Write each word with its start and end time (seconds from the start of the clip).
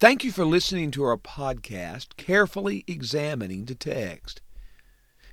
Thank 0.00 0.24
you 0.24 0.32
for 0.32 0.44
listening 0.44 0.90
to 0.90 1.04
our 1.04 1.16
podcast, 1.16 2.16
Carefully 2.16 2.82
Examining 2.88 3.66
the 3.66 3.76
Text. 3.76 4.42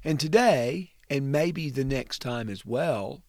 And 0.03 0.19
today, 0.19 0.91
and 1.09 1.31
maybe 1.31 1.71
the 1.71 1.83
next 1.83 2.19
time 2.19 2.47
as 2.47 2.63
well, 2.63 3.23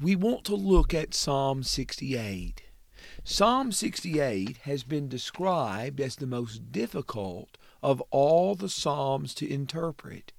we 0.00 0.16
want 0.16 0.44
to 0.46 0.56
look 0.56 0.92
at 0.92 1.14
Psalm 1.14 1.62
68. 1.62 2.64
Psalm 3.22 3.70
68 3.70 4.56
has 4.64 4.82
been 4.82 5.08
described 5.08 6.00
as 6.00 6.16
the 6.16 6.26
most 6.26 6.72
difficult 6.72 7.58
of 7.80 8.00
all 8.10 8.56
the 8.56 8.68
Psalms 8.68 9.34
to 9.34 9.48
interpret. 9.48 10.32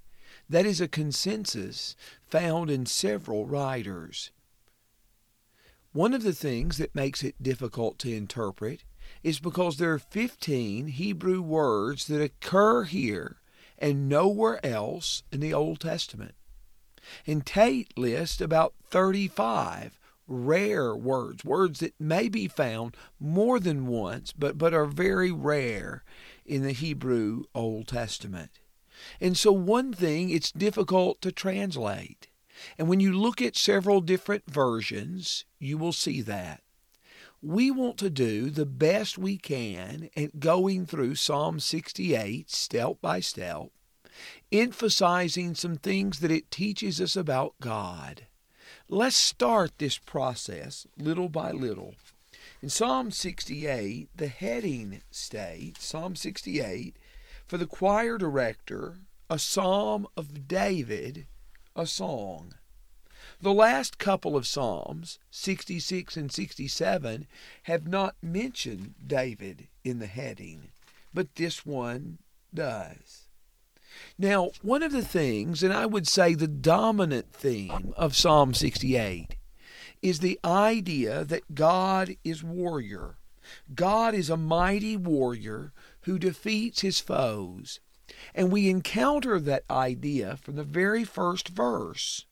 That 0.49 0.65
is 0.65 0.81
a 0.81 0.89
consensus 0.89 1.95
found 2.27 2.69
in 2.69 2.85
several 2.85 3.45
writers. 3.45 4.31
One 5.93 6.13
of 6.13 6.23
the 6.23 6.33
things 6.33 6.77
that 6.79 6.93
makes 6.93 7.23
it 7.23 7.41
difficult 7.41 7.97
to 7.99 8.13
interpret 8.13 8.83
is 9.23 9.39
because 9.39 9.77
there 9.77 9.93
are 9.93 9.99
15 9.99 10.87
Hebrew 10.87 11.41
words 11.41 12.07
that 12.07 12.21
occur 12.21 12.83
here 12.83 13.37
and 13.79 14.09
nowhere 14.09 14.63
else 14.65 15.23
in 15.31 15.39
the 15.39 15.53
Old 15.53 15.79
Testament. 15.79 16.35
And 17.25 17.45
Tate 17.45 17.97
lists 17.97 18.41
about 18.41 18.73
35 18.89 19.99
rare 20.27 20.95
words, 20.95 21.43
words 21.43 21.79
that 21.79 21.99
may 21.99 22.29
be 22.29 22.47
found 22.47 22.95
more 23.19 23.59
than 23.59 23.87
once, 23.87 24.31
but, 24.31 24.57
but 24.57 24.73
are 24.73 24.85
very 24.85 25.31
rare 25.31 26.03
in 26.45 26.63
the 26.63 26.71
Hebrew 26.71 27.43
Old 27.53 27.87
Testament. 27.87 28.51
And 29.19 29.37
so, 29.37 29.51
one 29.51 29.91
thing, 29.91 30.29
it's 30.29 30.51
difficult 30.51 31.19
to 31.21 31.31
translate. 31.31 32.27
And 32.77 32.87
when 32.87 32.99
you 32.99 33.11
look 33.11 33.41
at 33.41 33.57
several 33.57 34.01
different 34.01 34.49
versions, 34.49 35.45
you 35.59 35.77
will 35.77 35.91
see 35.91 36.21
that. 36.21 36.62
We 37.45 37.71
want 37.71 37.97
to 37.97 38.09
do 38.09 38.49
the 38.49 38.65
best 38.65 39.17
we 39.17 39.35
can 39.35 40.09
at 40.15 40.39
going 40.39 40.85
through 40.85 41.15
Psalm 41.15 41.59
68 41.59 42.49
step 42.49 43.01
by 43.01 43.19
step, 43.19 43.67
emphasizing 44.49 45.53
some 45.53 45.75
things 45.75 46.21
that 46.21 46.31
it 46.31 46.49
teaches 46.49 47.01
us 47.01 47.17
about 47.17 47.55
God. 47.59 48.27
Let's 48.87 49.17
start 49.17 49.71
this 49.77 49.97
process 49.97 50.87
little 50.97 51.27
by 51.27 51.51
little. 51.51 51.95
In 52.61 52.69
Psalm 52.69 53.11
68, 53.11 54.07
the 54.15 54.27
heading 54.27 55.01
states 55.11 55.85
Psalm 55.85 56.15
68 56.15 56.95
for 57.45 57.57
the 57.57 57.67
choir 57.67 58.17
director, 58.17 58.99
a 59.29 59.37
psalm 59.37 60.07
of 60.15 60.47
David, 60.47 61.27
a 61.75 61.87
song. 61.87 62.53
The 63.41 63.53
last 63.53 63.97
couple 63.97 64.35
of 64.35 64.47
Psalms, 64.47 65.19
66 65.31 66.17
and 66.17 66.31
67, 66.31 67.27
have 67.63 67.87
not 67.87 68.15
mentioned 68.21 68.95
David 69.05 69.67
in 69.83 69.99
the 69.99 70.07
heading, 70.07 70.69
but 71.13 71.35
this 71.35 71.65
one 71.65 72.19
does. 72.53 73.27
Now, 74.17 74.51
one 74.61 74.83
of 74.83 74.91
the 74.91 75.05
things, 75.05 75.63
and 75.63 75.73
I 75.73 75.85
would 75.85 76.07
say 76.07 76.33
the 76.33 76.47
dominant 76.47 77.31
theme 77.31 77.93
of 77.95 78.15
Psalm 78.15 78.53
68, 78.53 79.35
is 80.01 80.19
the 80.19 80.39
idea 80.43 81.23
that 81.23 81.55
God 81.55 82.15
is 82.23 82.43
warrior. 82.43 83.17
God 83.73 84.13
is 84.13 84.29
a 84.29 84.37
mighty 84.37 84.97
warrior 84.97 85.71
who 86.01 86.19
defeats 86.19 86.81
his 86.81 86.99
foes. 86.99 87.79
And 88.35 88.51
we 88.51 88.69
encounter 88.69 89.39
that 89.39 89.63
idea 89.69 90.37
from 90.37 90.55
the 90.55 90.63
very 90.63 91.03
first 91.03 91.49
verse. 91.49 92.25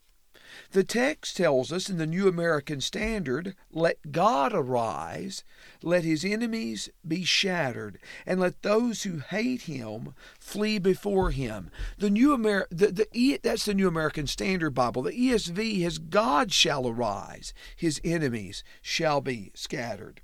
The 0.72 0.84
text 0.84 1.38
tells 1.38 1.72
us 1.72 1.90
in 1.90 1.98
the 1.98 2.08
New 2.08 2.28
American 2.28 2.82
Standard, 2.82 3.56
let 3.72 4.12
God 4.12 4.54
arise, 4.54 5.44
let 5.82 6.04
his 6.04 6.24
enemies 6.26 6.90
be 7.08 7.24
shattered, 7.24 8.00
and 8.26 8.40
let 8.40 8.62
those 8.62 9.04
who 9.04 9.20
hate 9.20 9.64
him 9.64 10.14
flee 10.40 10.80
before 10.80 11.32
him. 11.32 11.70
The 11.98 12.10
New 12.10 12.34
Amer- 12.34 12.68
the, 12.70 12.88
the, 12.88 13.40
that's 13.42 13.66
the 13.66 13.74
New 13.74 13.88
American 13.88 14.28
Standard 14.28 14.72
Bible. 14.72 15.04
The 15.04 15.12
ESV 15.12 15.84
has 15.84 15.98
God 15.98 16.52
shall 16.52 16.88
arise, 16.88 17.54
his 17.76 18.02
enemies 18.04 18.64
shall 18.82 19.22
be 19.22 19.52
scattered. 19.56 20.22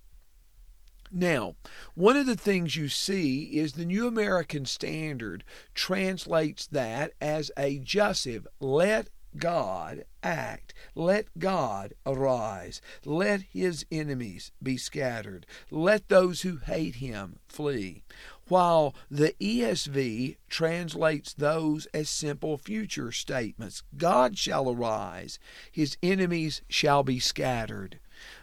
Now, 1.11 1.55
one 1.95 2.17
of 2.17 2.25
the 2.25 2.35
things 2.35 2.75
you 2.75 2.89
see 2.89 3.43
is 3.57 3.73
the 3.73 3.85
New 3.85 4.07
American 4.07 4.65
Standard 4.65 5.43
translates 5.73 6.67
that 6.67 7.13
as 7.21 7.49
a 7.57 7.79
jussive. 7.79 8.45
Let 8.59 9.09
God 9.37 10.03
act. 10.23 10.73
Let 10.95 11.27
God 11.37 11.93
arise. 12.05 12.81
Let 13.05 13.41
his 13.41 13.85
enemies 13.91 14.51
be 14.61 14.77
scattered. 14.77 15.45
Let 15.71 16.09
those 16.09 16.41
who 16.41 16.57
hate 16.57 16.95
him 16.95 17.39
flee. 17.47 18.03
While 18.47 18.95
the 19.11 19.35
ESV 19.41 20.37
translates 20.49 21.33
those 21.33 21.85
as 21.87 22.09
simple 22.09 22.57
future 22.57 23.11
statements 23.11 23.83
God 23.95 24.37
shall 24.37 24.69
arise, 24.69 25.37
his 25.71 25.97
enemies 26.01 26.61
shall 26.69 27.03
be 27.03 27.19
scattered. 27.19 27.99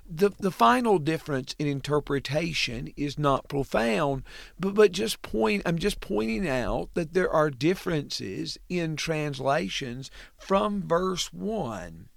The, 0.07 0.31
the 0.39 0.51
final 0.51 0.99
difference 0.99 1.55
in 1.59 1.67
interpretation 1.67 2.93
is 2.97 3.19
not 3.19 3.49
profound, 3.49 4.23
but, 4.61 4.75
but 4.75 4.93
just 4.93 5.23
point 5.23 5.63
I'm 5.65 5.79
just 5.79 6.01
pointing 6.01 6.47
out 6.49 6.91
that 6.95 7.15
there 7.15 7.31
are 7.31 7.51
differences 7.51 8.59
in 8.69 8.97
translations 8.97 10.11
from 10.37 10.83
verse 10.83 11.33
1. 11.33 12.09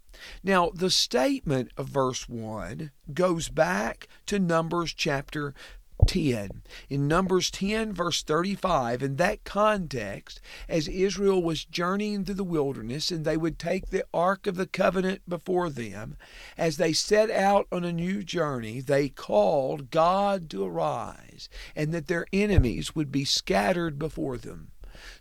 Now, 0.43 0.71
the 0.73 0.89
statement 0.89 1.71
of 1.77 1.89
verse 1.89 2.27
1 2.27 2.91
goes 3.13 3.49
back 3.49 4.07
to 4.25 4.39
Numbers 4.39 4.93
chapter 4.93 5.53
10. 6.05 6.63
In 6.89 7.07
Numbers 7.07 7.49
10, 7.49 7.93
verse 7.93 8.21
35, 8.23 9.01
in 9.01 9.15
that 9.15 9.43
context, 9.43 10.39
as 10.69 10.87
Israel 10.87 11.41
was 11.41 11.65
journeying 11.65 12.25
through 12.25 12.35
the 12.35 12.43
wilderness 12.43 13.11
and 13.11 13.25
they 13.25 13.37
would 13.37 13.57
take 13.57 13.89
the 13.89 14.05
Ark 14.13 14.47
of 14.47 14.55
the 14.55 14.67
Covenant 14.67 15.21
before 15.27 15.69
them, 15.69 16.17
as 16.57 16.77
they 16.77 16.93
set 16.93 17.29
out 17.31 17.67
on 17.71 17.83
a 17.83 17.91
new 17.91 18.23
journey, 18.23 18.79
they 18.79 19.09
called 19.09 19.91
God 19.91 20.49
to 20.51 20.65
arise 20.65 21.49
and 21.75 21.93
that 21.93 22.07
their 22.07 22.25
enemies 22.31 22.95
would 22.95 23.11
be 23.11 23.25
scattered 23.25 23.97
before 23.97 24.37
them. 24.37 24.71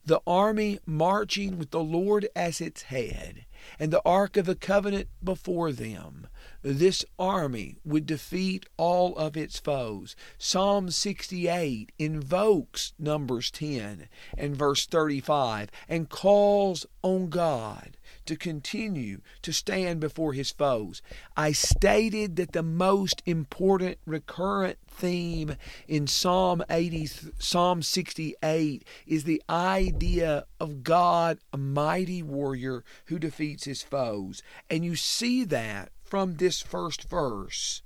The 0.04 0.20
army 0.26 0.78
marching 0.87 1.58
with 1.58 1.70
the 1.70 1.82
Lord 1.82 2.28
as 2.34 2.60
its 2.60 2.82
head 2.82 3.44
and 3.78 3.93
the 3.93 4.03
Ark 4.04 4.37
of 4.37 4.47
the 4.47 4.54
Covenant 4.54 5.08
before 5.22 5.72
them 5.72 6.28
this 6.66 7.04
army 7.16 7.78
would 7.84 8.06
defeat 8.06 8.66
all 8.77 9.16
of 9.16 9.37
its 9.37 9.60
foes. 9.60 10.16
Psalm 10.37 10.91
68 10.91 11.93
invokes 11.97 12.93
Numbers 12.99 13.53
10 13.53 14.09
and 14.37 14.56
verse 14.56 14.84
35 14.84 15.71
and 15.88 16.09
calls 16.09 16.84
on 17.03 17.28
God 17.28 17.97
to 18.25 18.34
continue 18.34 19.21
to 19.43 19.53
stand 19.53 20.00
before 20.00 20.32
his 20.32 20.50
foes. 20.50 21.03
I 21.37 21.53
stated 21.53 22.34
that 22.34 22.50
the 22.50 22.65
most 22.65 23.22
important 23.26 23.99
recurrent 24.05 24.78
theme 24.88 25.55
in 25.87 26.09
Psalm 26.09 26.65
80 26.69 27.09
Psalm 27.38 27.82
68 27.82 28.84
is 29.06 29.22
the 29.22 29.41
idea 29.49 30.47
of 30.59 30.82
God, 30.82 31.38
a 31.53 31.59
mighty 31.59 32.25
warrior 32.25 32.82
who 33.05 33.21
defeats 33.21 33.65
his 33.65 33.84
foes. 33.84 34.43
And 34.69 34.84
you 34.84 34.97
see 34.97 35.44
that 35.44 35.91
from 36.06 36.37
this 36.37 36.62
first 36.62 37.05
verse. 37.05 37.83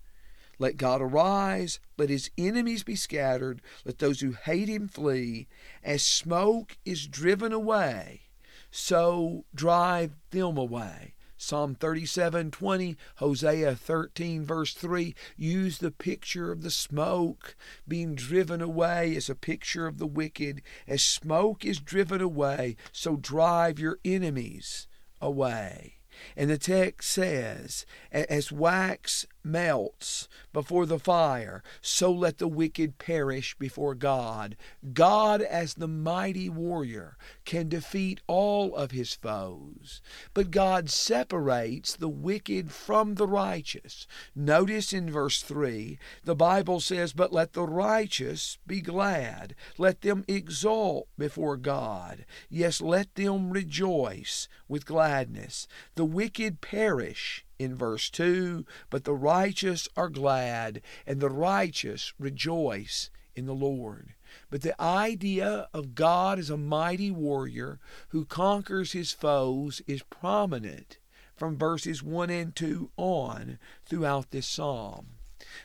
Let 0.58 0.76
God 0.76 1.00
arise, 1.00 1.80
let 1.96 2.10
his 2.10 2.30
enemies 2.36 2.84
be 2.84 2.94
scattered, 2.94 3.62
let 3.86 3.98
those 3.98 4.20
who 4.20 4.32
hate 4.32 4.68
him 4.68 4.88
flee. 4.88 5.48
As 5.82 6.02
smoke 6.02 6.76
is 6.84 7.06
driven 7.06 7.50
away, 7.50 8.28
so 8.70 9.46
drive 9.54 10.12
them 10.30 10.58
away. 10.58 11.14
Psalm 11.38 11.74
37:20, 11.74 12.98
Hosea 13.16 13.74
13 13.74 14.44
verse 14.44 14.74
3 14.74 15.14
use 15.38 15.78
the 15.78 15.90
picture 15.90 16.52
of 16.52 16.60
the 16.60 16.70
smoke 16.70 17.56
being 17.88 18.14
driven 18.14 18.60
away 18.60 19.16
as 19.16 19.30
a 19.30 19.34
picture 19.34 19.86
of 19.86 19.96
the 19.96 20.06
wicked. 20.06 20.60
As 20.86 21.02
smoke 21.02 21.64
is 21.64 21.80
driven 21.80 22.20
away, 22.20 22.76
so 22.92 23.16
drive 23.16 23.78
your 23.78 23.98
enemies 24.04 24.86
away. 25.22 25.99
And 26.36 26.50
the 26.50 26.58
text 26.58 27.10
says, 27.10 27.86
As 28.12 28.52
wax 28.52 29.26
melts 29.42 30.28
before 30.52 30.86
the 30.86 30.98
fire, 30.98 31.62
so 31.80 32.12
let 32.12 32.38
the 32.38 32.48
wicked 32.48 32.98
perish 32.98 33.54
before 33.58 33.94
God. 33.94 34.56
God, 34.92 35.42
as 35.42 35.74
the 35.74 35.88
mighty 35.88 36.48
warrior, 36.48 37.16
can 37.44 37.68
defeat 37.68 38.20
all 38.26 38.74
of 38.74 38.90
his 38.90 39.14
foes, 39.14 40.00
but 40.34 40.50
God 40.50 40.90
separates 40.90 41.96
the 41.96 42.08
wicked 42.08 42.70
from 42.70 43.14
the 43.14 43.26
righteous. 43.26 44.06
Notice 44.34 44.92
in 44.92 45.10
verse 45.10 45.42
3, 45.42 45.98
the 46.24 46.34
Bible 46.34 46.80
says, 46.80 47.12
But 47.12 47.32
let 47.32 47.52
the 47.52 47.64
righteous 47.64 48.58
be 48.66 48.80
glad, 48.80 49.54
let 49.78 50.02
them 50.02 50.24
exult 50.28 51.08
before 51.18 51.56
God. 51.56 52.24
Yes, 52.48 52.80
let 52.80 53.14
them 53.14 53.50
rejoice 53.50 54.48
with 54.68 54.86
gladness. 54.86 55.66
The 55.94 56.04
wicked 56.04 56.60
perish 56.60 57.44
in 57.60 57.76
verse 57.76 58.08
2 58.08 58.64
But 58.88 59.04
the 59.04 59.14
righteous 59.14 59.86
are 59.94 60.08
glad, 60.08 60.80
and 61.06 61.20
the 61.20 61.28
righteous 61.28 62.14
rejoice 62.18 63.10
in 63.36 63.44
the 63.44 63.54
Lord. 63.54 64.14
But 64.48 64.62
the 64.62 64.80
idea 64.80 65.68
of 65.74 65.94
God 65.94 66.38
as 66.38 66.48
a 66.48 66.56
mighty 66.56 67.10
warrior 67.10 67.78
who 68.08 68.24
conquers 68.24 68.92
his 68.92 69.12
foes 69.12 69.82
is 69.86 70.02
prominent 70.04 70.98
from 71.36 71.58
verses 71.58 72.02
1 72.02 72.30
and 72.30 72.56
2 72.56 72.90
on 72.96 73.58
throughout 73.84 74.30
this 74.30 74.46
psalm. 74.46 75.18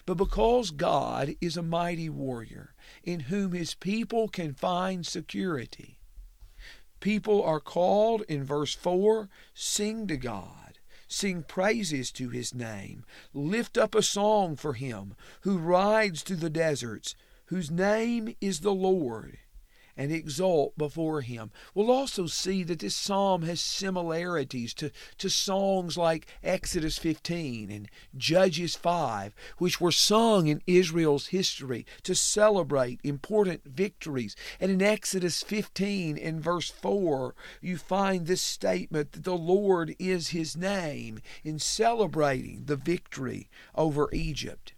But 0.05 0.15
because 0.15 0.71
God 0.71 1.35
is 1.39 1.55
a 1.55 1.63
mighty 1.63 2.09
warrior 2.09 2.73
in 3.03 3.21
whom 3.21 3.53
his 3.53 3.73
people 3.73 4.27
can 4.27 4.53
find 4.53 5.05
security, 5.05 5.99
people 6.99 7.43
are 7.43 7.59
called 7.59 8.23
in 8.27 8.43
verse 8.43 8.73
4 8.73 9.29
sing 9.53 10.07
to 10.07 10.17
God, 10.17 10.64
sing 11.07 11.43
praises 11.43 12.11
to 12.11 12.29
his 12.29 12.53
name, 12.53 13.05
lift 13.33 13.77
up 13.77 13.95
a 13.95 14.01
song 14.01 14.55
for 14.55 14.73
him 14.73 15.15
who 15.41 15.57
rides 15.57 16.23
through 16.23 16.37
the 16.37 16.49
deserts, 16.49 17.15
whose 17.45 17.69
name 17.71 18.35
is 18.41 18.61
the 18.61 18.73
Lord 18.73 19.37
and 19.97 20.11
exult 20.11 20.77
before 20.77 21.21
him. 21.21 21.51
We'll 21.73 21.91
also 21.91 22.27
see 22.27 22.63
that 22.63 22.79
this 22.79 22.95
psalm 22.95 23.43
has 23.43 23.61
similarities 23.61 24.73
to, 24.75 24.91
to 25.17 25.29
songs 25.29 25.97
like 25.97 26.27
Exodus 26.43 26.97
15 26.97 27.71
and 27.71 27.89
Judges 28.15 28.75
5, 28.75 29.35
which 29.57 29.79
were 29.79 29.91
sung 29.91 30.47
in 30.47 30.61
Israel's 30.67 31.27
history 31.27 31.85
to 32.03 32.15
celebrate 32.15 32.99
important 33.03 33.61
victories. 33.65 34.35
And 34.59 34.71
in 34.71 34.81
Exodus 34.81 35.43
15 35.43 36.17
and 36.17 36.41
verse 36.41 36.69
4, 36.69 37.35
you 37.61 37.77
find 37.77 38.25
this 38.25 38.41
statement 38.41 39.13
that 39.13 39.23
the 39.23 39.37
Lord 39.37 39.95
is 39.99 40.29
his 40.29 40.57
name 40.57 41.21
in 41.43 41.59
celebrating 41.59 42.63
the 42.65 42.75
victory 42.75 43.49
over 43.75 44.09
Egypt. 44.11 44.73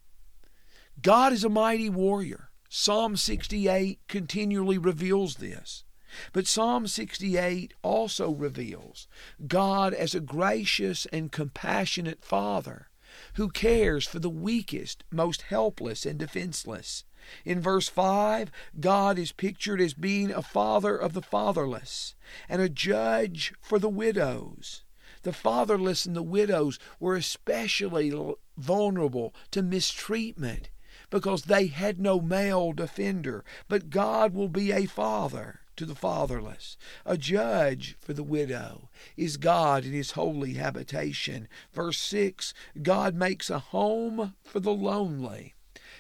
God 1.02 1.34
is 1.34 1.44
a 1.44 1.50
mighty 1.50 1.90
warrior. 1.90 2.47
Psalm 2.70 3.16
68 3.16 4.00
continually 4.08 4.78
reveals 4.78 5.36
this. 5.36 5.86
But 6.34 6.48
Psalm 6.48 6.88
68 6.88 7.74
also 7.82 8.32
reveals 8.32 9.08
God 9.48 9.94
as 9.94 10.14
a 10.14 10.20
gracious 10.20 11.06
and 11.08 11.32
compassionate 11.32 12.24
Father 12.24 12.90
who 13.36 13.50
cares 13.50 14.06
for 14.06 14.20
the 14.20 14.30
weakest, 14.30 15.04
most 15.12 15.44
helpless, 15.44 16.06
and 16.06 16.20
defenseless. 16.20 17.04
In 17.46 17.62
verse 17.62 17.88
5, 17.88 18.52
God 18.80 19.18
is 19.18 19.32
pictured 19.32 19.82
as 19.82 19.94
being 19.94 20.32
a 20.32 20.42
father 20.42 20.98
of 20.98 21.14
the 21.14 21.22
fatherless 21.22 22.16
and 22.50 22.62
a 22.62 22.70
judge 22.70 23.54
for 23.62 23.80
the 23.80 23.90
widows. 23.90 24.84
The 25.24 25.34
fatherless 25.34 26.06
and 26.06 26.16
the 26.16 26.24
widows 26.24 26.80
were 27.00 27.16
especially 27.16 28.14
vulnerable 28.58 29.34
to 29.52 29.62
mistreatment 29.62 30.70
because 31.10 31.44
they 31.44 31.68
had 31.68 32.00
no 32.00 32.20
male 32.20 32.74
defender. 32.74 33.44
But 33.68 33.90
God 33.90 34.34
will 34.34 34.50
be 34.50 34.72
a 34.72 34.86
father 34.86 35.62
to 35.78 35.86
the 35.86 35.96
fatherless. 35.96 36.76
A 37.06 37.18
judge 37.18 37.96
for 38.00 38.14
the 38.14 38.24
widow 38.24 38.90
is 39.16 39.38
God 39.38 39.86
in 39.86 39.94
his 39.94 40.12
holy 40.12 40.56
habitation. 40.56 41.48
Verse 41.72 42.00
6 42.00 42.54
God 42.82 43.16
makes 43.16 43.50
a 43.50 43.60
home 43.60 44.36
for 44.44 44.60
the 44.60 44.74
lonely. 44.74 45.54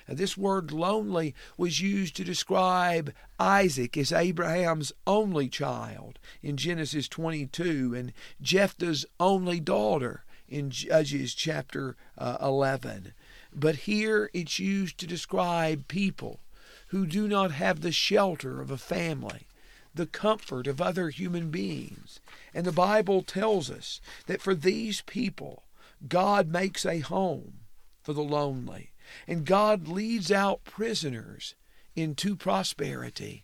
Now, 0.07 0.15
this 0.15 0.37
word 0.37 0.71
lonely 0.71 1.35
was 1.57 1.81
used 1.81 2.15
to 2.15 2.23
describe 2.23 3.13
Isaac 3.39 3.97
as 3.97 4.11
Abraham's 4.11 4.93
only 5.05 5.49
child 5.49 6.17
in 6.41 6.57
Genesis 6.57 7.07
22 7.07 7.93
and 7.93 8.13
Jephthah's 8.41 9.05
only 9.19 9.59
daughter 9.59 10.23
in 10.47 10.69
Judges 10.69 11.33
chapter 11.35 11.97
uh, 12.17 12.37
11. 12.41 13.13
But 13.59 13.75
here 13.75 14.29
it's 14.35 14.59
used 14.59 14.99
to 14.99 15.07
describe 15.07 15.87
people 15.87 16.41
who 16.89 17.07
do 17.07 17.27
not 17.27 17.49
have 17.49 17.81
the 17.81 17.91
shelter 17.91 18.61
of 18.61 18.69
a 18.69 18.77
family, 18.77 19.47
the 19.95 20.05
comfort 20.05 20.67
of 20.67 20.79
other 20.79 21.09
human 21.09 21.49
beings. 21.49 22.19
And 22.53 22.67
the 22.67 22.71
Bible 22.71 23.23
tells 23.23 23.71
us 23.71 23.99
that 24.27 24.43
for 24.43 24.53
these 24.53 25.01
people, 25.01 25.63
God 26.07 26.47
makes 26.47 26.85
a 26.85 26.99
home 26.99 27.61
for 28.03 28.13
the 28.13 28.21
lonely, 28.21 28.91
and 29.27 29.43
God 29.43 29.87
leads 29.87 30.31
out 30.31 30.63
prisoners 30.63 31.55
into 31.95 32.35
prosperity. 32.35 33.43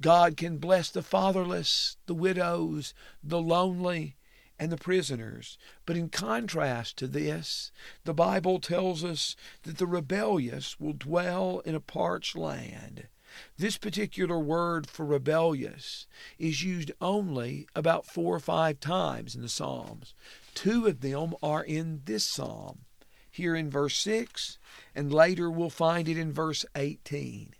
God 0.00 0.36
can 0.36 0.58
bless 0.58 0.90
the 0.90 1.02
fatherless, 1.02 1.96
the 2.06 2.14
widows, 2.14 2.94
the 3.20 3.42
lonely, 3.42 4.14
and 4.58 4.70
the 4.70 4.76
prisoners. 4.76 5.58
But 5.86 5.96
in 5.96 6.08
contrast 6.08 6.96
to 6.98 7.06
this, 7.06 7.72
the 8.04 8.14
Bible 8.14 8.60
tells 8.60 9.04
us 9.04 9.36
that 9.62 9.78
the 9.78 9.86
rebellious 9.86 10.78
will 10.78 10.92
dwell 10.92 11.60
in 11.64 11.74
a 11.74 11.80
parched 11.80 12.36
land. 12.36 13.08
This 13.56 13.76
particular 13.76 14.38
word 14.38 14.86
for 14.86 15.04
rebellious 15.04 16.06
is 16.38 16.62
used 16.62 16.92
only 17.00 17.66
about 17.74 18.06
four 18.06 18.36
or 18.36 18.40
five 18.40 18.78
times 18.78 19.34
in 19.34 19.42
the 19.42 19.48
Psalms. 19.48 20.14
Two 20.54 20.86
of 20.86 21.00
them 21.00 21.34
are 21.42 21.64
in 21.64 22.02
this 22.04 22.24
psalm, 22.24 22.84
here 23.30 23.56
in 23.56 23.70
verse 23.70 23.96
6, 23.98 24.58
and 24.94 25.12
later 25.12 25.50
we'll 25.50 25.70
find 25.70 26.08
it 26.08 26.16
in 26.16 26.32
verse 26.32 26.64
18. 26.76 27.54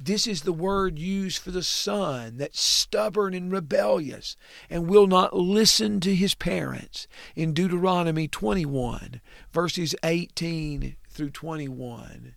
This 0.00 0.26
is 0.26 0.42
the 0.42 0.52
word 0.52 0.98
used 0.98 1.38
for 1.38 1.50
the 1.50 1.62
son 1.62 2.36
that's 2.36 2.60
stubborn 2.60 3.34
and 3.34 3.50
rebellious 3.50 4.36
and 4.70 4.88
will 4.88 5.06
not 5.06 5.36
listen 5.36 6.00
to 6.00 6.14
his 6.14 6.34
parents 6.34 7.08
in 7.34 7.52
Deuteronomy 7.52 8.28
21, 8.28 9.20
verses 9.52 9.94
18 10.02 10.96
through 11.10 11.30
21. 11.30 12.34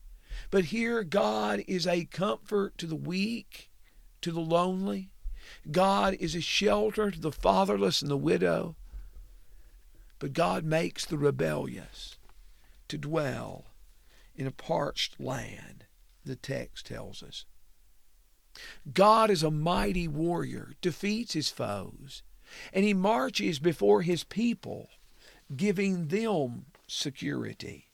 But 0.50 0.66
here, 0.66 1.04
God 1.04 1.64
is 1.68 1.88
a 1.88 2.06
comfort 2.06 2.78
to 2.78 2.86
the 2.86 2.96
weak, 2.96 3.70
to 4.22 4.32
the 4.32 4.42
lonely. 4.42 5.12
God 5.72 6.16
is 6.16 6.36
a 6.36 6.42
shelter 6.42 7.12
to 7.12 7.20
the 7.20 7.32
fatherless 7.32 8.02
and 8.02 8.12
the 8.12 8.18
widow. 8.18 8.76
But 10.20 10.34
God 10.34 10.64
makes 10.64 11.06
the 11.06 11.18
rebellious 11.18 12.18
to 12.90 12.98
dwell 12.98 13.66
in 14.36 14.46
a 14.46 14.52
parched 14.52 15.20
land 15.20 15.86
the 16.26 16.36
text 16.36 16.88
tells 16.88 17.24
us. 17.24 17.46
God 18.94 19.30
is 19.30 19.44
a 19.44 19.52
mighty 19.52 20.08
warrior, 20.08 20.74
defeats 20.82 21.34
his 21.34 21.50
foes, 21.50 22.24
and 22.74 22.84
he 22.84 22.94
marches 22.94 23.60
before 23.60 24.02
his 24.02 24.24
people, 24.24 24.90
giving 25.56 26.08
them 26.08 26.66
security. 26.88 27.88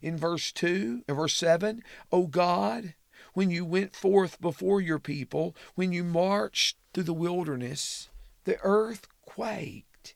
In 0.00 0.16
verse 0.16 0.52
2 0.52 1.02
and 1.08 1.16
verse 1.16 1.36
7, 1.36 1.82
O 2.12 2.26
God, 2.26 2.94
when 3.32 3.50
you 3.50 3.64
went 3.64 3.96
forth 3.96 4.40
before 4.40 4.80
your 4.80 4.98
people, 4.98 5.56
when 5.74 5.92
you 5.92 6.04
marched 6.04 6.76
through 6.92 7.04
the 7.04 7.12
wilderness, 7.12 8.08
the 8.44 8.58
earth 8.62 9.08
quaked, 9.22 10.14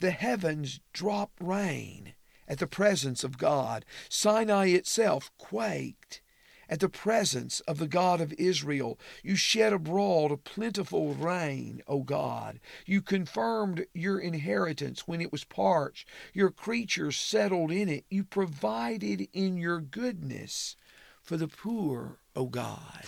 the 0.00 0.12
heavens 0.12 0.80
dropped 0.92 1.40
rain 1.40 2.14
at 2.48 2.58
the 2.58 2.66
presence 2.66 3.24
of 3.24 3.38
God. 3.38 3.84
Sinai 4.08 4.68
itself 4.68 5.30
quaked 5.36 6.22
at 6.68 6.80
the 6.80 6.88
presence 6.88 7.60
of 7.60 7.78
the 7.78 7.86
God 7.86 8.20
of 8.20 8.32
Israel. 8.34 8.98
You 9.22 9.36
shed 9.36 9.72
abroad 9.72 10.32
a 10.32 10.36
plentiful 10.36 11.14
rain, 11.14 11.82
O 11.86 12.02
God. 12.02 12.60
You 12.84 13.02
confirmed 13.02 13.86
your 13.94 14.18
inheritance 14.18 15.06
when 15.06 15.20
it 15.20 15.32
was 15.32 15.44
parched. 15.44 16.08
Your 16.32 16.50
creatures 16.50 17.16
settled 17.16 17.70
in 17.70 17.88
it. 17.88 18.04
You 18.10 18.24
provided 18.24 19.28
in 19.32 19.56
your 19.56 19.80
goodness 19.80 20.76
for 21.22 21.36
the 21.36 21.48
poor, 21.48 22.18
O 22.34 22.46
God. 22.46 23.06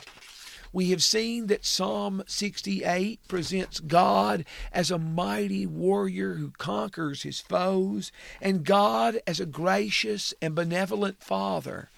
We 0.73 0.91
have 0.91 1.03
seen 1.03 1.47
that 1.47 1.65
Psalm 1.65 2.23
68 2.27 3.21
presents 3.27 3.81
God 3.81 4.45
as 4.71 4.91
a 4.91 4.99
mighty 4.99 5.65
warrior 5.65 6.35
who 6.35 6.51
conquers 6.51 7.23
his 7.23 7.41
foes, 7.41 8.13
and 8.41 8.65
God 8.65 9.19
as 9.27 9.41
a 9.41 9.47
gracious 9.47 10.35
and 10.43 10.55
benevolent 10.55 11.23
Father 11.23 11.89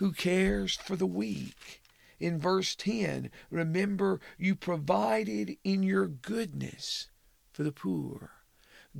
who 0.00 0.12
cares 0.12 0.76
for 0.76 0.96
the 0.96 1.06
weak. 1.06 1.82
In 2.18 2.38
verse 2.38 2.74
10, 2.74 3.30
remember 3.50 4.18
you 4.38 4.54
provided 4.54 5.58
in 5.62 5.82
your 5.82 6.06
goodness 6.06 7.10
for 7.52 7.64
the 7.64 7.70
poor. 7.70 8.30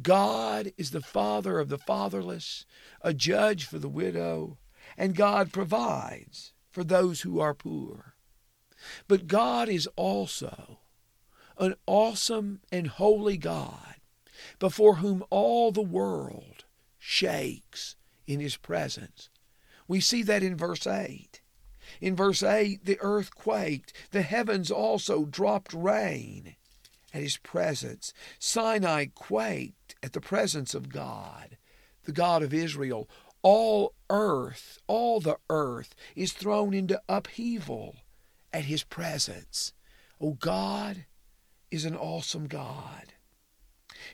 God 0.02 0.73
is 0.76 0.90
the 0.90 1.00
father 1.00 1.59
of 1.59 1.71
the 1.71 1.78
fatherless, 1.78 2.66
a 3.00 3.14
judge 3.14 3.64
for 3.64 3.78
the 3.78 3.88
widow, 3.88 4.59
and 4.95 5.16
God 5.16 5.54
provides 5.54 6.52
for 6.71 6.85
those 6.85 7.23
who 7.23 7.40
are 7.40 7.54
poor. 7.54 8.14
But 9.09 9.26
God 9.26 9.71
is 9.71 9.88
also 9.97 10.80
an 11.57 11.76
awesome 11.87 12.61
and 12.71 12.88
holy 12.88 13.38
God 13.38 13.97
before 14.59 14.97
whom 14.97 15.25
all 15.30 15.73
the 15.73 15.80
world 15.80 16.64
shakes 16.99 17.97
in 18.26 18.38
his 18.38 18.59
presence. 18.59 19.30
We 19.90 20.00
see 20.00 20.23
that 20.23 20.44
in 20.44 20.56
verse 20.56 20.87
8. 20.87 21.40
In 22.00 22.14
verse 22.14 22.44
8, 22.44 22.85
the 22.85 22.97
earth 23.00 23.35
quaked, 23.35 23.92
the 24.12 24.23
heavens 24.23 24.70
also 24.70 25.25
dropped 25.25 25.75
rain 25.75 26.54
at 27.12 27.23
his 27.23 27.38
presence. 27.38 28.12
Sinai 28.38 29.06
quaked 29.06 29.97
at 30.00 30.12
the 30.12 30.20
presence 30.20 30.76
of 30.76 30.90
God, 30.90 31.59
the 32.04 32.12
God 32.12 32.44
of 32.44 32.54
Israel. 32.54 33.11
All 33.42 33.94
earth, 34.09 34.78
all 34.87 35.18
the 35.18 35.38
earth, 35.50 35.97
is 36.14 36.32
thrown 36.32 36.73
into 36.73 37.02
upheaval 37.09 37.97
at 38.52 38.66
his 38.66 38.85
presence. 38.85 39.73
Oh, 40.20 40.35
God 40.35 41.04
is 41.73 41.85
an 41.85 41.97
awesome 41.97 42.47
God. 42.47 43.14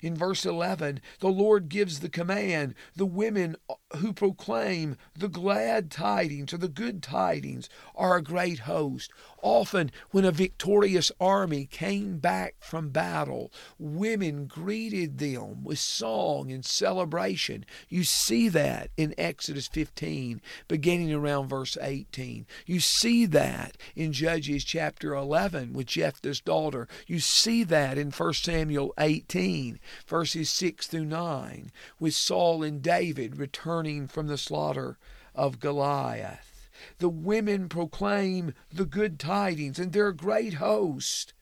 In 0.03 0.17
verse 0.17 0.45
11, 0.45 1.01
the 1.21 1.29
Lord 1.29 1.69
gives 1.69 2.01
the 2.01 2.09
command 2.09 2.75
the 2.95 3.07
women 3.07 3.57
who 3.97 4.13
proclaim 4.13 4.97
the 5.15 5.29
glad 5.29 5.91
tidings 5.91 6.53
or 6.53 6.59
the 6.59 6.69
good 6.69 7.03
tidings 7.03 7.69
are 7.95 8.17
a 8.17 8.23
great 8.23 8.61
host. 8.61 9.13
Often, 9.43 9.93
when 10.11 10.25
a 10.25 10.33
victorious 10.33 11.13
army 11.21 11.67
came 11.67 12.19
back 12.19 12.57
from 12.59 12.89
battle, 12.89 13.53
women 13.79 14.47
greeted 14.47 15.19
them 15.19 15.63
with 15.63 15.79
song 15.79 16.51
and 16.51 16.65
celebration. 16.65 17.65
You 17.89 18.03
see 18.03 18.49
that 18.49 18.91
in 18.97 19.15
Exodus 19.17 19.69
15, 19.69 20.41
beginning 20.67 21.13
around 21.13 21.49
verse 21.49 21.77
18. 21.81 22.47
You 22.67 22.81
see 22.81 23.25
that 23.27 23.77
in 23.95 24.13
Judges 24.13 24.65
chapter 24.65 25.15
11 25.15 25.73
with 25.73 25.87
Jephthah's 25.87 26.41
daughter. 26.41 26.89
You 27.07 27.21
see 27.21 27.63
that 27.65 27.99
in 27.99 28.11
1 28.11 28.35
Samuel 28.35 28.95
18, 28.99 29.76
verses 30.07 30.51
6 30.51 30.87
through 30.87 31.05
9, 31.05 31.71
with 31.99 32.15
Saul 32.15 32.63
and 32.63 32.83
David 32.83 33.37
returning 33.37 34.07
from 34.07 34.27
the 34.27 34.39
slaughter 34.39 34.99
of 35.35 35.61
Goliath. 35.61 36.69
The 36.99 37.09
women 37.09 37.69
proclaim 37.69 38.55
the 38.73 38.85
good 38.85 39.19
tidings, 39.19 39.79
and 39.79 39.93
they're 39.93 40.09
a 40.09 40.15
great 40.15 40.55
host. 40.55 41.33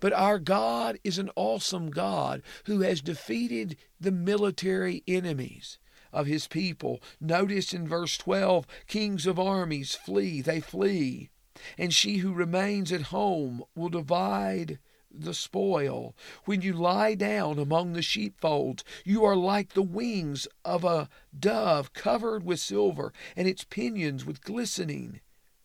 But 0.00 0.12
our 0.12 0.38
God 0.38 0.98
is 1.04 1.18
an 1.18 1.30
awesome 1.36 1.90
God 1.90 2.42
who 2.64 2.80
has 2.80 3.00
defeated 3.00 3.76
the 4.00 4.10
military 4.10 5.02
enemies 5.06 5.78
of 6.12 6.26
his 6.26 6.46
people. 6.46 7.00
Notice 7.20 7.72
in 7.72 7.86
verse 7.86 8.16
12 8.16 8.66
kings 8.86 9.26
of 9.26 9.38
armies 9.38 9.94
flee, 9.94 10.40
they 10.40 10.60
flee. 10.60 11.30
And 11.78 11.92
she 11.92 12.18
who 12.18 12.32
remains 12.32 12.92
at 12.92 13.02
home 13.02 13.64
will 13.74 13.88
divide 13.88 14.78
the 15.20 15.34
spoil. 15.34 16.14
When 16.44 16.62
you 16.62 16.72
lie 16.72 17.14
down 17.14 17.58
among 17.58 17.92
the 17.92 18.02
sheepfolds, 18.02 18.84
you 19.04 19.24
are 19.24 19.36
like 19.36 19.72
the 19.74 19.82
wings 19.82 20.46
of 20.64 20.84
a 20.84 21.08
dove 21.38 21.92
covered 21.92 22.44
with 22.44 22.60
silver, 22.60 23.12
and 23.34 23.48
its 23.48 23.64
pinions 23.64 24.24
with 24.24 24.42
glistening 24.42 25.20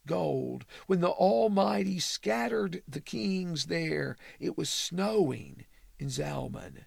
gold. 0.05 0.65
When 0.88 1.01
the 1.01 1.10
Almighty 1.10 2.00
scattered 2.00 2.84
the 2.88 3.01
kings 3.01 3.65
there, 3.65 4.17
it 4.39 4.58
was 4.58 4.70
snowing 4.70 5.65
in 6.00 6.10
Zalmon. 6.10 6.86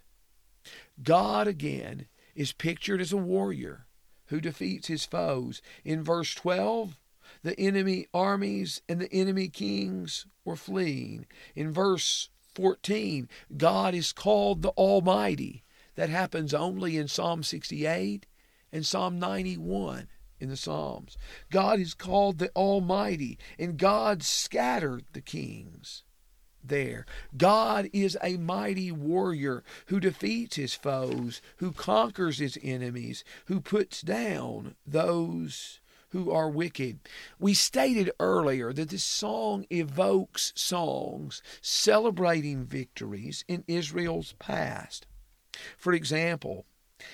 God 1.03 1.47
again 1.47 2.07
is 2.35 2.53
pictured 2.53 3.01
as 3.01 3.13
a 3.13 3.17
warrior 3.17 3.87
who 4.27 4.41
defeats 4.41 4.89
his 4.89 5.05
foes. 5.05 5.61
In 5.85 6.03
verse 6.03 6.35
12, 6.35 6.99
the 7.43 7.59
enemy 7.59 8.07
armies 8.13 8.83
and 8.89 9.01
the 9.01 9.13
enemy 9.13 9.49
kings 9.49 10.27
were 10.45 10.57
fleeing. 10.57 11.27
In 11.55 11.73
verse 11.73 12.31
14, 12.55 13.29
God 13.57 13.95
is 13.95 14.13
called 14.13 14.63
the 14.63 14.71
Almighty. 14.71 15.63
That 15.97 16.11
happens 16.11 16.53
only 16.53 16.97
in 16.97 17.09
Psalm 17.09 17.43
68 17.43 18.27
and 18.73 18.85
Psalm 18.85 19.19
91 19.19 20.09
in 20.41 20.49
the 20.49 20.57
Psalms. 20.57 21.17
God 21.51 21.79
is 21.79 21.95
called 21.95 22.39
the 22.39 22.51
Almighty, 22.57 23.39
and 23.59 23.79
God 23.79 24.23
scattered 24.23 25.05
the 25.13 25.21
kings 25.21 26.03
there. 26.63 27.07
God 27.37 27.89
is 27.93 28.17
a 28.23 28.37
mighty 28.37 28.91
warrior 28.91 29.63
who 29.87 30.01
defeats 30.01 30.57
his 30.57 30.75
foes, 30.75 31.41
who 31.59 31.73
conquers 31.73 32.39
his 32.39 32.59
enemies, 32.63 33.25
who 33.47 33.61
puts 33.61 34.01
down 34.01 34.75
those 34.87 35.81
who 36.15 36.31
are 36.31 36.49
wicked. 36.49 37.01
We 37.41 37.55
stated 37.55 38.13
earlier 38.21 38.73
that 38.73 38.91
this 38.91 39.03
song 39.03 39.67
evokes 39.69 40.53
songs 40.55 41.43
celebrating 41.61 42.65
victories 42.65 43.45
in 43.49 43.65
Israel's 43.67 44.33
past. 44.39 45.09
For 45.77 45.93
example, 45.93 46.67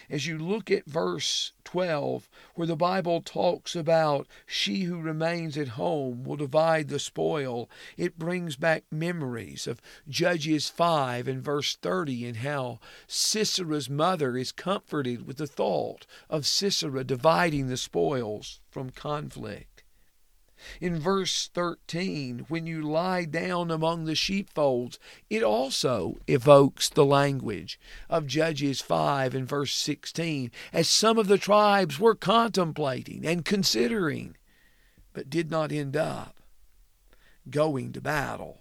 as 0.08 0.26
you 0.26 0.38
look 0.38 0.70
at 0.70 0.86
verse 0.86 1.52
12, 1.64 2.28
where 2.54 2.66
the 2.66 2.76
Bible 2.76 3.20
talks 3.20 3.76
about 3.76 4.26
she 4.46 4.82
who 4.82 5.00
remains 5.00 5.56
at 5.56 5.68
home 5.68 6.24
will 6.24 6.36
divide 6.36 6.88
the 6.88 6.98
spoil, 6.98 7.70
it 7.96 8.18
brings 8.18 8.56
back 8.56 8.84
memories 8.90 9.66
of 9.66 9.80
Judges 10.08 10.68
5 10.68 11.28
and 11.28 11.42
verse 11.42 11.76
30 11.76 12.26
and 12.26 12.36
how 12.38 12.80
Sisera's 13.06 13.88
mother 13.88 14.36
is 14.36 14.52
comforted 14.52 15.26
with 15.26 15.36
the 15.36 15.46
thought 15.46 16.06
of 16.28 16.46
Sisera 16.46 17.04
dividing 17.04 17.68
the 17.68 17.76
spoils 17.76 18.60
from 18.70 18.90
conflict. 18.90 19.69
In 20.80 20.98
verse 20.98 21.48
13, 21.52 22.46
when 22.48 22.66
you 22.66 22.82
lie 22.82 23.24
down 23.24 23.70
among 23.70 24.04
the 24.04 24.14
sheepfolds, 24.14 24.98
it 25.28 25.42
also 25.42 26.18
evokes 26.26 26.88
the 26.88 27.04
language 27.04 27.78
of 28.08 28.26
Judges 28.26 28.80
5 28.80 29.34
and 29.34 29.48
verse 29.48 29.74
16, 29.74 30.50
as 30.72 30.88
some 30.88 31.18
of 31.18 31.28
the 31.28 31.38
tribes 31.38 31.98
were 31.98 32.14
contemplating 32.14 33.26
and 33.26 33.44
considering, 33.44 34.36
but 35.12 35.30
did 35.30 35.50
not 35.50 35.72
end 35.72 35.96
up 35.96 36.36
going 37.48 37.92
to 37.92 38.00
battle. 38.00 38.58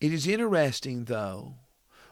It 0.00 0.12
is 0.12 0.26
interesting, 0.26 1.04
though, 1.04 1.54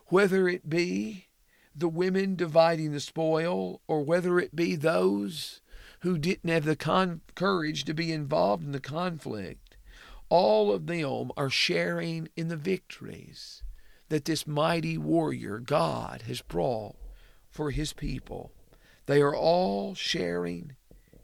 whether 0.06 0.48
it 0.48 0.68
be 0.68 1.26
the 1.74 1.88
women 1.88 2.36
dividing 2.36 2.92
the 2.92 3.00
spoil 3.00 3.80
or 3.86 4.02
whether 4.02 4.38
it 4.38 4.54
be 4.54 4.76
those 4.76 5.60
who 6.00 6.18
didn't 6.18 6.50
have 6.50 6.64
the 6.64 6.76
con- 6.76 7.20
courage 7.34 7.84
to 7.84 7.94
be 7.94 8.12
involved 8.12 8.64
in 8.64 8.72
the 8.72 8.80
conflict, 8.80 9.76
all 10.28 10.72
of 10.72 10.86
them 10.86 11.30
are 11.36 11.50
sharing 11.50 12.28
in 12.36 12.48
the 12.48 12.56
victories 12.56 13.62
that 14.08 14.24
this 14.24 14.46
mighty 14.46 14.98
warrior 14.98 15.58
God 15.58 16.22
has 16.22 16.42
brought 16.42 16.96
for 17.50 17.70
his 17.70 17.92
people. 17.92 18.52
They 19.06 19.20
are 19.20 19.34
all 19.34 19.94
sharing 19.94 20.76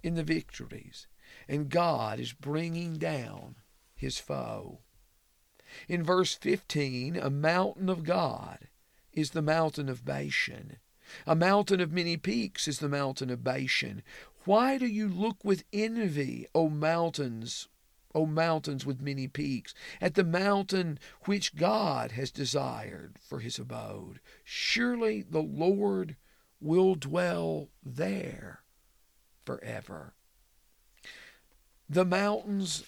in 0.03 0.15
the 0.15 0.25
victories, 0.25 1.07
and 1.49 1.69
God 1.69 2.19
is 2.19 2.33
bringing 2.33 2.95
down 2.95 3.57
his 3.95 4.19
foe. 4.19 4.81
In 5.89 6.03
verse 6.03 6.35
15, 6.35 7.17
a 7.17 7.31
mountain 7.31 7.89
of 7.89 8.05
God 8.05 8.69
is 9.13 9.31
the 9.31 9.43
mountain 9.43 9.89
of 9.89 10.05
Bashan. 10.05 10.77
A 11.27 11.35
mountain 11.35 11.81
of 11.81 11.93
many 11.93 12.17
peaks 12.17 12.67
is 12.67 12.79
the 12.79 12.89
mountain 12.89 13.31
of 13.31 13.45
Bashan. 13.45 14.03
Why 14.47 14.79
do 14.79 14.87
you 14.87 15.09
look 15.09 15.45
with 15.45 15.65
envy, 15.73 16.47
O 16.55 16.69
mountains, 16.69 17.67
O 18.15 18.27
mountains 18.27 18.87
with 18.87 19.03
many 19.03 19.27
peaks, 19.27 19.75
at 20.01 20.15
the 20.15 20.23
mountain 20.23 21.01
which 21.25 21.57
God 21.57 22.13
has 22.13 22.31
desired 22.31 23.17
for 23.21 23.41
his 23.41 23.59
abode? 23.59 24.21
Surely 24.45 25.23
the 25.23 25.43
Lord 25.43 26.15
will 26.61 26.95
dwell 26.95 27.71
there 27.85 28.61
forever. 29.45 30.15
The 31.89 32.05
mountains 32.05 32.85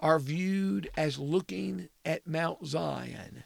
are 0.00 0.18
viewed 0.18 0.90
as 0.96 1.20
looking 1.20 1.88
at 2.04 2.26
Mount 2.26 2.66
Zion 2.66 3.44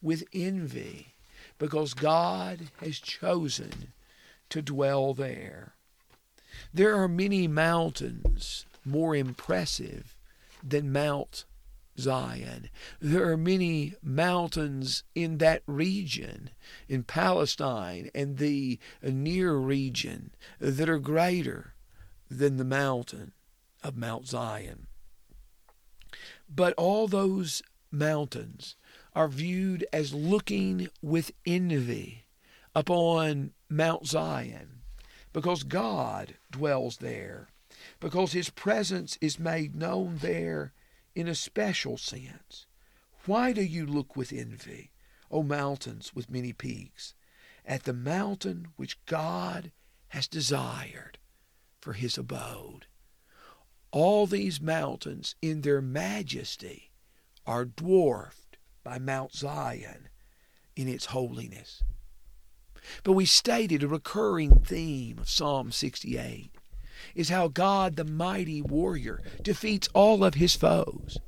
with 0.00 0.24
envy 0.32 1.14
because 1.58 1.92
God 1.92 2.70
has 2.78 2.98
chosen 2.98 3.92
to 4.48 4.62
dwell 4.62 5.12
there. 5.12 5.74
There 6.72 6.94
are 6.96 7.08
many 7.08 7.48
mountains 7.48 8.64
more 8.84 9.16
impressive 9.16 10.14
than 10.62 10.92
Mount 10.92 11.44
Zion. 11.98 12.70
There 13.00 13.28
are 13.30 13.36
many 13.36 13.94
mountains 14.02 15.02
in 15.14 15.38
that 15.38 15.62
region, 15.66 16.50
in 16.88 17.02
Palestine 17.02 18.10
and 18.14 18.38
the 18.38 18.78
near 19.02 19.54
region, 19.54 20.32
that 20.60 20.88
are 20.88 21.00
greater 21.00 21.74
than 22.30 22.56
the 22.56 22.64
mountain 22.64 23.32
of 23.82 23.96
Mount 23.96 24.28
Zion. 24.28 24.86
But 26.48 26.72
all 26.74 27.08
those 27.08 27.62
mountains 27.90 28.76
are 29.14 29.28
viewed 29.28 29.84
as 29.92 30.14
looking 30.14 30.88
with 31.02 31.32
envy 31.44 32.26
upon 32.74 33.52
Mount 33.68 34.06
Zion 34.06 34.79
because 35.32 35.62
God 35.62 36.34
dwells 36.50 36.98
there, 36.98 37.48
because 38.00 38.32
His 38.32 38.50
presence 38.50 39.16
is 39.20 39.38
made 39.38 39.74
known 39.74 40.16
there 40.18 40.72
in 41.14 41.28
a 41.28 41.34
special 41.34 41.96
sense. 41.96 42.66
Why 43.26 43.52
do 43.52 43.62
you 43.62 43.86
look 43.86 44.16
with 44.16 44.32
envy, 44.32 44.90
O 45.30 45.42
mountains 45.42 46.14
with 46.14 46.30
many 46.30 46.52
peaks, 46.52 47.14
at 47.64 47.84
the 47.84 47.92
mountain 47.92 48.68
which 48.76 49.04
God 49.06 49.72
has 50.08 50.26
desired 50.26 51.18
for 51.80 51.92
His 51.92 52.16
abode? 52.18 52.86
All 53.92 54.26
these 54.26 54.60
mountains 54.60 55.34
in 55.42 55.62
their 55.62 55.82
majesty 55.82 56.90
are 57.46 57.64
dwarfed 57.64 58.58
by 58.84 58.98
Mount 58.98 59.34
Zion 59.34 60.08
in 60.76 60.88
its 60.88 61.06
holiness. 61.06 61.82
But 63.02 63.12
we 63.12 63.26
stated 63.26 63.82
a 63.82 63.88
recurring 63.88 64.60
theme 64.60 65.18
of 65.18 65.28
Psalm 65.28 65.72
68 65.72 66.50
is 67.14 67.28
how 67.28 67.48
God, 67.48 67.96
the 67.96 68.04
mighty 68.04 68.62
warrior, 68.62 69.20
defeats 69.42 69.88
all 69.94 70.22
of 70.22 70.34
his 70.34 70.54
foes. 70.54 71.18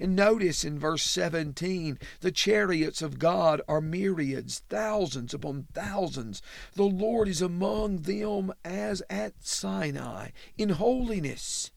And 0.00 0.14
notice 0.14 0.64
in 0.64 0.78
verse 0.78 1.02
17, 1.02 1.98
the 2.20 2.30
chariots 2.30 3.02
of 3.02 3.18
God 3.18 3.60
are 3.68 3.80
myriads, 3.80 4.62
thousands 4.68 5.34
upon 5.34 5.66
thousands. 5.72 6.42
The 6.74 6.84
Lord 6.84 7.28
is 7.28 7.42
among 7.42 8.02
them 8.02 8.52
as 8.64 9.02
at 9.08 9.34
Sinai, 9.40 10.30
in 10.56 10.70
holiness. 10.70 11.70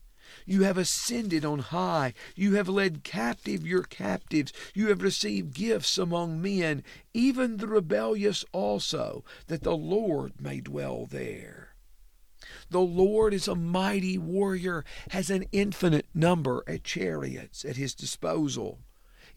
You 0.45 0.63
have 0.63 0.77
ascended 0.77 1.45
on 1.45 1.59
high. 1.59 2.13
You 2.35 2.55
have 2.55 2.67
led 2.67 3.03
captive 3.03 3.65
your 3.65 3.83
captives. 3.83 4.53
You 4.73 4.87
have 4.87 5.01
received 5.01 5.53
gifts 5.53 5.97
among 5.97 6.41
men, 6.41 6.83
even 7.13 7.57
the 7.57 7.67
rebellious 7.67 8.43
also, 8.51 9.23
that 9.47 9.63
the 9.63 9.75
Lord 9.77 10.41
may 10.41 10.61
dwell 10.61 11.05
there. 11.05 11.75
The 12.69 12.79
Lord 12.79 13.33
is 13.33 13.47
a 13.47 13.55
mighty 13.55 14.17
warrior, 14.17 14.83
has 15.09 15.29
an 15.29 15.45
infinite 15.51 16.07
number 16.13 16.63
of 16.67 16.83
chariots 16.83 17.63
at 17.65 17.75
his 17.75 17.93
disposal, 17.93 18.79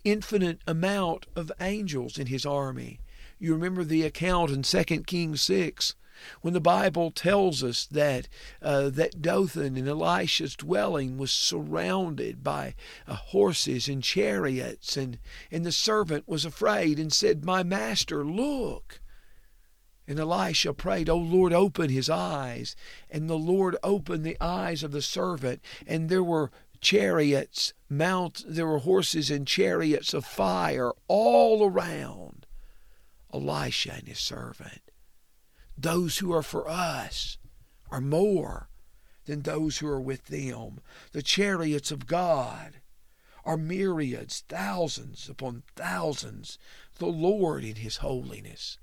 infinite 0.05 0.61
amount 0.67 1.27
of 1.37 1.53
angels 1.61 2.19
in 2.19 2.29
his 2.29 2.47
army. 2.47 3.01
You 3.39 3.53
remember 3.55 3.85
the 3.85 4.05
account 4.05 4.51
in 4.51 4.63
2 4.63 4.85
Kings 5.03 5.43
6 5.43 5.95
when 6.41 6.55
the 6.55 6.61
Bible 6.61 7.11
tells 7.11 7.63
us 7.63 7.87
that 7.87 8.29
uh, 8.63 8.91
that 8.91 9.23
Dothan 9.23 9.77
and 9.77 9.89
Elisha's 9.89 10.57
dwelling 10.57 11.19
was 11.19 11.33
surrounded 11.33 12.43
by 12.43 12.75
uh, 13.07 13.15
horses 13.15 13.89
and 13.89 14.03
chariots, 14.03 14.97
and 14.97 15.19
and 15.51 15.65
the 15.65 15.73
servant 15.73 16.29
was 16.29 16.45
afraid 16.45 16.99
and 16.99 17.13
said, 17.13 17.45
"My 17.45 17.63
master, 17.63 18.25
look." 18.25 19.01
And 20.07 20.21
Elisha 20.21 20.75
prayed, 20.75 21.09
O 21.09 21.17
Lord, 21.17 21.55
open 21.55 21.89
his 21.89 22.11
eyes. 22.11 22.77
And 23.11 23.29
the 23.29 23.39
Lord 23.39 23.77
opened 23.83 24.23
the 24.23 24.37
eyes 24.39 24.83
of 24.83 24.93
the 24.93 25.01
servant, 25.01 25.63
and 25.87 26.11
there 26.11 26.23
were 26.23 26.51
chariots, 26.85 27.73
mount 27.89 28.45
there 28.47 28.67
were 28.67 28.81
horses 28.81 29.31
and 29.31 29.47
chariots 29.47 30.13
of 30.13 30.27
fire 30.27 30.93
all 31.09 31.65
around 31.65 32.47
Elisha 33.33 33.95
and 33.95 34.07
his 34.07 34.19
servant. 34.19 34.84
Those 35.77 36.19
who 36.19 36.33
are 36.33 36.43
for 36.43 36.69
us 36.69 37.39
are 37.91 38.01
more 38.01 38.69
than 39.27 39.43
those 39.43 39.79
who 39.79 39.89
are 39.89 40.01
with 40.01 40.27
them. 40.27 40.81
The 41.13 41.23
chariots 41.23 41.91
of 41.91 42.07
God 42.07 42.81
are 43.45 43.57
myriads, 43.57 44.45
thousands 44.49 45.29
upon 45.29 45.63
thousands. 45.77 46.59
The 46.99 47.07
Lord 47.07 47.65
in 47.65 47.77
his 47.77 47.99
holiness 47.99 48.79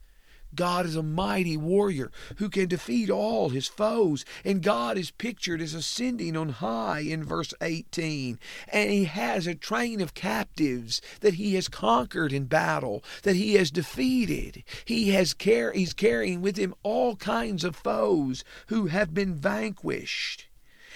God 0.55 0.85
is 0.85 0.95
a 0.95 1.03
mighty 1.03 1.57
warrior 1.57 2.11
who 2.37 2.49
can 2.49 2.67
defeat 2.67 3.09
all 3.09 3.49
his 3.49 3.67
foes, 3.67 4.25
and 4.43 4.61
God 4.61 4.97
is 4.97 5.11
pictured 5.11 5.61
as 5.61 5.73
ascending 5.73 6.35
on 6.35 6.49
high 6.49 6.99
in 6.99 7.23
verse 7.23 7.53
18. 7.61 8.39
And 8.67 8.91
he 8.91 9.05
has 9.05 9.47
a 9.47 9.55
train 9.55 10.01
of 10.01 10.13
captives 10.13 11.01
that 11.21 11.35
he 11.35 11.55
has 11.55 11.67
conquered 11.67 12.33
in 12.33 12.45
battle, 12.45 13.03
that 13.23 13.35
he 13.35 13.55
has 13.55 13.71
defeated. 13.71 14.63
He 14.85 15.09
has 15.09 15.33
car- 15.33 15.73
he's 15.73 15.93
carrying 15.93 16.41
with 16.41 16.57
him 16.57 16.73
all 16.83 17.15
kinds 17.15 17.63
of 17.63 17.75
foes 17.75 18.43
who 18.67 18.87
have 18.87 19.13
been 19.13 19.35
vanquished 19.35 20.47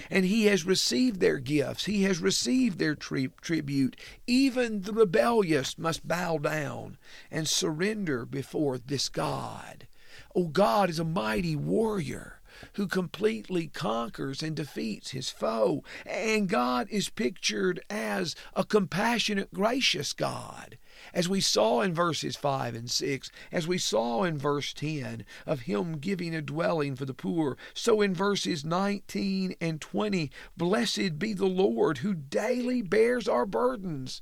and 0.09 0.25
he 0.25 0.45
has 0.45 0.65
received 0.65 1.19
their 1.19 1.39
gifts. 1.39 1.85
He 1.85 2.03
has 2.03 2.19
received 2.19 2.79
their 2.79 2.95
tri- 2.95 3.29
tribute. 3.41 3.95
Even 4.27 4.81
the 4.81 4.93
rebellious 4.93 5.77
must 5.77 6.07
bow 6.07 6.37
down 6.37 6.97
and 7.31 7.47
surrender 7.47 8.25
before 8.25 8.77
this 8.77 9.09
God. 9.09 9.87
Oh, 10.35 10.47
God 10.47 10.89
is 10.89 10.99
a 10.99 11.05
mighty 11.05 11.55
warrior 11.55 12.39
who 12.73 12.87
completely 12.87 13.67
conquers 13.67 14.41
and 14.41 14.55
defeats 14.55 15.11
his 15.11 15.29
foe. 15.29 15.83
And 16.05 16.47
God 16.47 16.87
is 16.89 17.09
pictured 17.09 17.81
as 17.89 18.35
a 18.55 18.63
compassionate, 18.63 19.53
gracious 19.53 20.13
God 20.13 20.77
as 21.13 21.29
we 21.29 21.41
saw 21.41 21.81
in 21.81 21.93
verses 21.93 22.35
5 22.35 22.75
and 22.75 22.89
6, 22.89 23.31
as 23.51 23.67
we 23.67 23.77
saw 23.77 24.23
in 24.23 24.37
verse 24.37 24.73
10 24.73 25.25
of 25.45 25.61
him 25.61 25.99
giving 25.99 26.33
a 26.33 26.41
dwelling 26.41 26.95
for 26.95 27.05
the 27.05 27.13
poor, 27.13 27.57
so 27.73 28.01
in 28.01 28.13
verses 28.13 28.65
19 28.65 29.55
and 29.61 29.81
20, 29.81 30.31
blessed 30.57 31.19
be 31.19 31.33
the 31.33 31.45
Lord 31.45 31.99
who 31.99 32.13
daily 32.13 32.81
bears 32.81 33.27
our 33.27 33.45
burdens. 33.45 34.21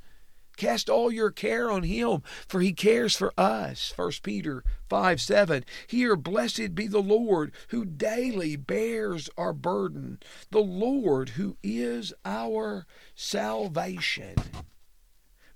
Cast 0.55 0.87
all 0.87 1.11
your 1.11 1.31
care 1.31 1.71
on 1.71 1.83
him, 1.83 2.21
for 2.47 2.61
he 2.61 2.73
cares 2.73 3.15
for 3.15 3.33
us. 3.37 3.91
1 3.95 4.11
Peter 4.21 4.63
5 4.87 5.19
7. 5.19 5.65
Here, 5.87 6.15
blessed 6.15 6.75
be 6.75 6.87
the 6.87 7.01
Lord 7.01 7.51
who 7.69 7.85
daily 7.85 8.55
bears 8.55 9.29
our 9.35 9.53
burden, 9.53 10.19
the 10.51 10.61
Lord 10.61 11.29
who 11.29 11.57
is 11.63 12.13
our 12.23 12.85
salvation. 13.15 14.35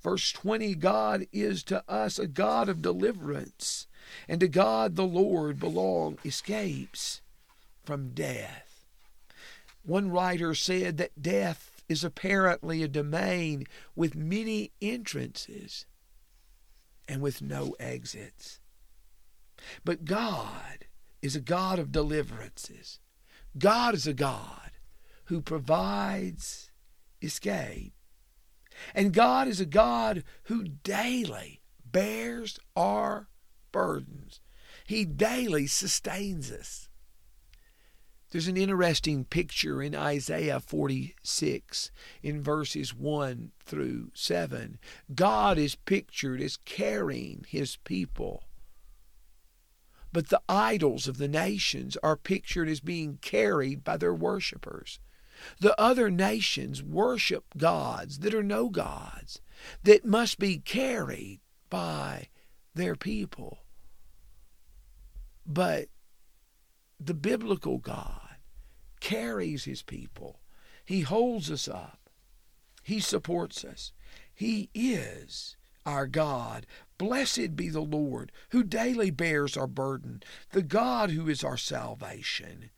Verse 0.07 0.31
20 0.31 0.73
God 0.75 1.27
is 1.33 1.63
to 1.63 1.83
us 1.85 2.17
a 2.17 2.27
God 2.27 2.69
of 2.69 2.81
deliverance, 2.81 3.87
and 4.29 4.39
to 4.39 4.47
God 4.47 4.95
the 4.95 5.03
Lord 5.03 5.59
belong 5.59 6.17
escapes 6.23 7.19
from 7.83 8.11
death. 8.13 8.85
One 9.83 10.09
writer 10.09 10.55
said 10.55 10.95
that 10.95 11.21
death 11.21 11.83
is 11.89 12.05
apparently 12.05 12.81
a 12.81 12.87
domain 12.87 13.65
with 13.97 14.15
many 14.15 14.71
entrances 14.79 15.85
and 17.05 17.21
with 17.21 17.41
no 17.41 17.75
exits. 17.77 18.61
But 19.83 20.05
God 20.05 20.85
is 21.21 21.35
a 21.35 21.41
God 21.41 21.79
of 21.79 21.91
deliverances. 21.91 22.99
God 23.57 23.93
is 23.93 24.07
a 24.07 24.13
God 24.13 24.71
who 25.25 25.41
provides 25.41 26.71
escape. 27.21 27.96
And 28.93 29.13
God 29.13 29.47
is 29.47 29.59
a 29.59 29.65
God 29.65 30.23
who 30.43 30.63
daily 30.63 31.61
bears 31.85 32.59
our 32.75 33.27
burdens. 33.71 34.41
He 34.85 35.05
daily 35.05 35.67
sustains 35.67 36.51
us. 36.51 36.89
There's 38.31 38.47
an 38.47 38.57
interesting 38.57 39.23
picture 39.23 39.81
in 39.81 39.95
Isaiah 39.95 40.59
46 40.59 41.91
in 42.21 42.43
verses 42.43 42.93
1 42.93 43.51
through 43.65 44.11
7. 44.13 44.79
God 45.15 45.57
is 45.57 45.75
pictured 45.75 46.41
as 46.41 46.57
carrying 46.57 47.45
his 47.47 47.77
people. 47.77 48.43
But 50.11 50.27
the 50.27 50.41
idols 50.49 51.07
of 51.07 51.17
the 51.17 51.27
nations 51.29 51.97
are 52.03 52.17
pictured 52.17 52.67
as 52.67 52.81
being 52.81 53.17
carried 53.21 53.83
by 53.83 53.95
their 53.95 54.13
worshippers. 54.13 54.99
The 55.59 55.79
other 55.79 56.09
nations 56.09 56.83
worship 56.83 57.45
gods 57.57 58.19
that 58.19 58.33
are 58.33 58.43
no 58.43 58.69
gods, 58.69 59.41
that 59.83 60.05
must 60.05 60.39
be 60.39 60.57
carried 60.57 61.39
by 61.69 62.29
their 62.73 62.95
people. 62.95 63.59
But 65.45 65.89
the 66.99 67.13
biblical 67.13 67.77
God 67.77 68.37
carries 68.99 69.65
his 69.65 69.81
people. 69.81 70.39
He 70.83 71.01
holds 71.01 71.51
us 71.51 71.67
up. 71.67 72.09
He 72.83 72.99
supports 72.99 73.65
us. 73.65 73.91
He 74.33 74.69
is 74.73 75.57
our 75.85 76.07
God. 76.07 76.65
Blessed 76.97 77.55
be 77.55 77.69
the 77.69 77.81
Lord 77.81 78.31
who 78.49 78.63
daily 78.63 79.11
bears 79.11 79.55
our 79.57 79.67
burden, 79.67 80.23
the 80.51 80.61
God 80.61 81.11
who 81.11 81.27
is 81.29 81.43
our 81.43 81.57
salvation. 81.57 82.71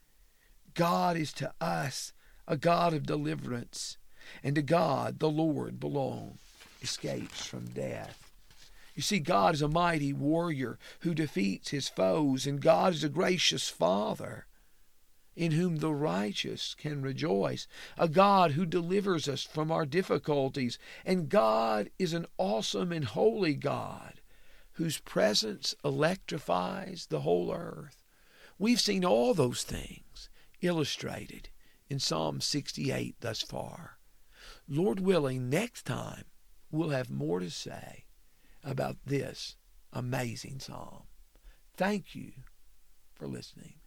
God 0.74 1.16
is 1.16 1.32
to 1.34 1.52
us 1.60 2.12
a 2.50 2.56
God 2.56 2.92
of 2.92 3.06
deliverance, 3.06 3.96
and 4.42 4.56
to 4.56 4.62
God 4.62 5.20
the 5.20 5.30
Lord 5.30 5.78
belong 5.78 6.38
escapes 6.82 7.46
from 7.46 7.66
death. 7.66 8.32
You 8.96 9.02
see, 9.02 9.20
God 9.20 9.54
is 9.54 9.62
a 9.62 9.68
mighty 9.68 10.12
warrior 10.12 10.76
who 11.00 11.14
defeats 11.14 11.70
his 11.70 11.88
foes, 11.88 12.48
and 12.48 12.60
God 12.60 12.94
is 12.94 13.04
a 13.04 13.08
gracious 13.08 13.68
Father 13.68 14.46
in 15.36 15.52
whom 15.52 15.76
the 15.76 15.94
righteous 15.94 16.74
can 16.74 17.02
rejoice, 17.02 17.68
a 17.96 18.08
God 18.08 18.50
who 18.50 18.66
delivers 18.66 19.28
us 19.28 19.44
from 19.44 19.70
our 19.70 19.86
difficulties, 19.86 20.76
and 21.04 21.28
God 21.28 21.88
is 22.00 22.12
an 22.12 22.26
awesome 22.36 22.90
and 22.90 23.04
holy 23.04 23.54
God 23.54 24.20
whose 24.72 24.98
presence 24.98 25.76
electrifies 25.84 27.06
the 27.10 27.20
whole 27.20 27.54
earth. 27.54 28.02
We've 28.58 28.80
seen 28.80 29.04
all 29.04 29.34
those 29.34 29.62
things 29.62 30.28
illustrated 30.62 31.48
in 31.90 31.98
Psalm 31.98 32.40
68 32.40 33.16
thus 33.20 33.42
far. 33.42 33.98
Lord 34.68 35.00
willing, 35.00 35.50
next 35.50 35.84
time 35.84 36.24
we'll 36.70 36.90
have 36.90 37.10
more 37.10 37.40
to 37.40 37.50
say 37.50 38.06
about 38.62 38.96
this 39.04 39.56
amazing 39.92 40.60
psalm. 40.60 41.02
Thank 41.76 42.14
you 42.14 42.32
for 43.12 43.26
listening. 43.26 43.79